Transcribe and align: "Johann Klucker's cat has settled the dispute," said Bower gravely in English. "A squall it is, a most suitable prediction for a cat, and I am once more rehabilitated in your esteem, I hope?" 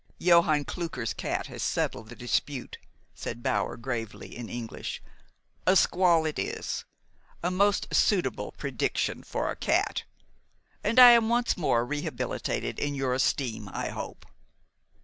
"Johann 0.17 0.65
Klucker's 0.65 1.13
cat 1.13 1.45
has 1.45 1.61
settled 1.61 2.09
the 2.09 2.15
dispute," 2.15 2.79
said 3.13 3.43
Bower 3.43 3.77
gravely 3.77 4.35
in 4.35 4.49
English. 4.49 4.99
"A 5.67 5.75
squall 5.75 6.25
it 6.25 6.39
is, 6.39 6.85
a 7.43 7.51
most 7.51 7.93
suitable 7.93 8.51
prediction 8.53 9.21
for 9.21 9.51
a 9.51 9.55
cat, 9.55 10.05
and 10.83 10.97
I 10.97 11.11
am 11.11 11.29
once 11.29 11.55
more 11.55 11.85
rehabilitated 11.85 12.79
in 12.79 12.95
your 12.95 13.13
esteem, 13.13 13.69
I 13.71 13.89
hope?" 13.89 14.25